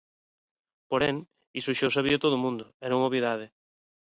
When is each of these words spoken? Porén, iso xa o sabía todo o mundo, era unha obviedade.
Porén, 0.91 1.17
iso 1.59 1.71
xa 1.77 1.85
o 1.89 1.95
sabía 1.97 2.21
todo 2.23 2.35
o 2.37 2.43
mundo, 2.45 2.65
era 2.85 2.97
unha 2.97 3.07
obviedade. 3.09 3.45